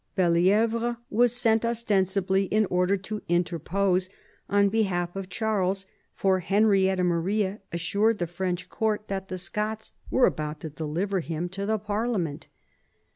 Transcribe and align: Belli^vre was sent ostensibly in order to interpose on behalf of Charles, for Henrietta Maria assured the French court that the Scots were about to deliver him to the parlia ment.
Belli^vre 0.17 0.97
was 1.11 1.31
sent 1.31 1.63
ostensibly 1.63 2.45
in 2.45 2.65
order 2.71 2.97
to 2.97 3.21
interpose 3.29 4.09
on 4.49 4.67
behalf 4.67 5.15
of 5.15 5.29
Charles, 5.29 5.85
for 6.15 6.39
Henrietta 6.39 7.03
Maria 7.03 7.59
assured 7.71 8.17
the 8.17 8.25
French 8.25 8.67
court 8.67 9.09
that 9.09 9.27
the 9.27 9.37
Scots 9.37 9.91
were 10.09 10.25
about 10.25 10.59
to 10.61 10.71
deliver 10.71 11.19
him 11.19 11.47
to 11.49 11.67
the 11.67 11.77
parlia 11.77 12.19
ment. 12.19 12.47